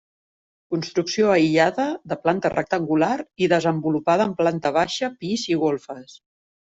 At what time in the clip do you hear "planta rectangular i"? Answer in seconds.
2.23-3.51